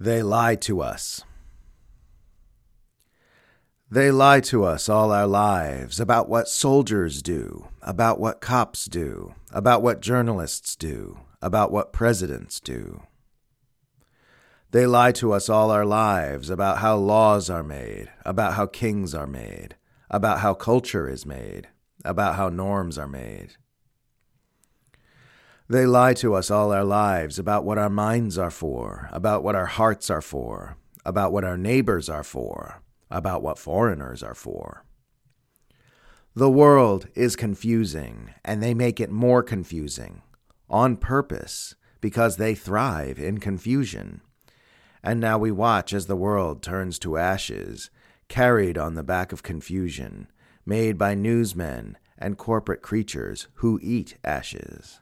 [0.00, 1.24] They lie to us.
[3.90, 9.34] They lie to us all our lives about what soldiers do, about what cops do,
[9.50, 13.02] about what journalists do, about what presidents do.
[14.70, 19.14] They lie to us all our lives about how laws are made, about how kings
[19.14, 19.74] are made,
[20.10, 21.68] about how culture is made,
[22.04, 23.56] about how norms are made.
[25.70, 29.54] They lie to us all our lives about what our minds are for, about what
[29.54, 34.86] our hearts are for, about what our neighbors are for, about what foreigners are for.
[36.34, 40.22] The world is confusing, and they make it more confusing
[40.70, 44.22] on purpose because they thrive in confusion.
[45.02, 47.90] And now we watch as the world turns to ashes,
[48.28, 50.28] carried on the back of confusion,
[50.64, 55.00] made by newsmen and corporate creatures who eat ashes.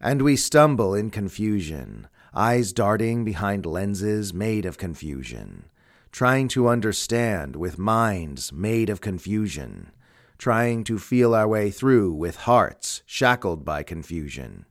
[0.00, 5.64] And we stumble in confusion, eyes darting behind lenses made of confusion,
[6.12, 9.90] trying to understand with minds made of confusion,
[10.38, 14.66] trying to feel our way through with hearts shackled by confusion.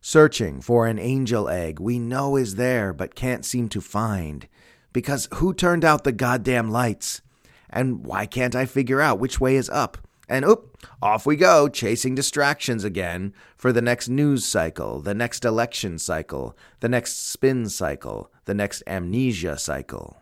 [0.00, 4.48] Searching for an angel egg we know is there but can't seem to find,
[4.92, 7.22] because who turned out the goddamn lights?
[7.70, 9.98] And why can't I figure out which way is up?
[10.28, 15.44] And oop, off we go, chasing distractions again for the next news cycle, the next
[15.44, 20.18] election cycle, the next spin cycle, the next amnesia cycle.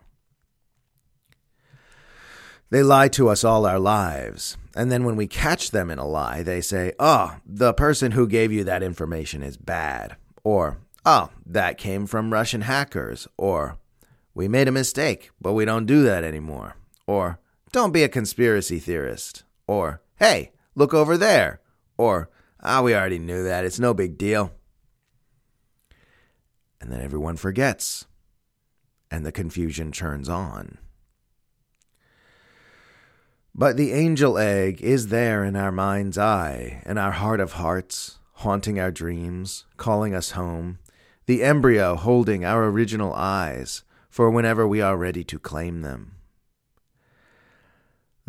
[2.71, 6.07] They lie to us all our lives, and then when we catch them in a
[6.07, 10.15] lie, they say, Oh, the person who gave you that information is bad.
[10.43, 13.27] Or, Oh, that came from Russian hackers.
[13.37, 13.77] Or,
[14.33, 16.77] We made a mistake, but we don't do that anymore.
[17.05, 17.39] Or,
[17.73, 19.43] Don't be a conspiracy theorist.
[19.67, 21.61] Or, hey, look over there.
[21.97, 22.29] Or,
[22.61, 23.65] ah, we already knew that.
[23.65, 24.51] It's no big deal.
[26.79, 28.05] And then everyone forgets.
[29.09, 30.77] And the confusion churns on.
[33.53, 38.19] But the angel egg is there in our mind's eye, in our heart of hearts,
[38.35, 40.79] haunting our dreams, calling us home,
[41.25, 46.15] the embryo holding our original eyes for whenever we are ready to claim them.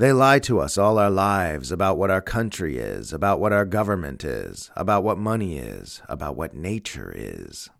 [0.03, 3.65] They lie to us all our lives about what our country is, about what our
[3.65, 7.71] government is, about what money is, about what nature is.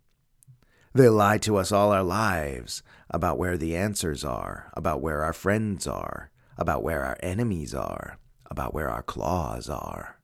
[0.95, 5.33] They lie to us all our lives about where the answers are, about where our
[5.33, 10.21] friends are, about where our enemies are, about where our claws are.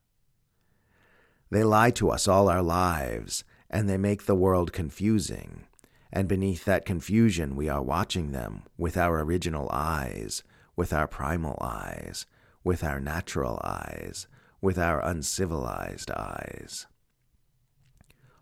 [1.49, 5.65] They lie to us all our lives, and they make the world confusing.
[6.13, 10.43] And beneath that confusion, we are watching them with our original eyes,
[10.79, 12.25] with our primal eyes,
[12.63, 14.27] with our natural eyes,
[14.61, 16.87] with our uncivilized eyes.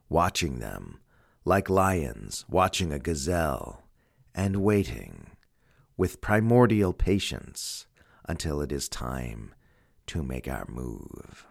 [0.07, 0.99] Watching them,
[1.45, 3.87] like lions watching a gazelle,
[4.35, 5.31] and waiting,
[5.97, 7.87] with primordial patience,
[8.29, 9.55] until it is time
[10.05, 11.43] to make our move.